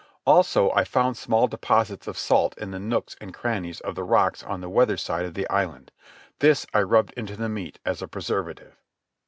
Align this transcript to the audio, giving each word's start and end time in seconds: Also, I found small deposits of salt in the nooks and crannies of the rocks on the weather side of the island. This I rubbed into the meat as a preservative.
Also, 0.25 0.71
I 0.71 0.83
found 0.83 1.15
small 1.15 1.45
deposits 1.47 2.07
of 2.07 2.17
salt 2.17 2.57
in 2.57 2.71
the 2.71 2.79
nooks 2.79 3.15
and 3.21 3.31
crannies 3.35 3.81
of 3.81 3.93
the 3.93 4.03
rocks 4.03 4.41
on 4.41 4.59
the 4.59 4.67
weather 4.67 4.97
side 4.97 5.25
of 5.25 5.35
the 5.35 5.47
island. 5.47 5.91
This 6.39 6.65
I 6.73 6.81
rubbed 6.81 7.13
into 7.15 7.35
the 7.37 7.49
meat 7.49 7.77
as 7.85 8.01
a 8.01 8.07
preservative. 8.07 8.77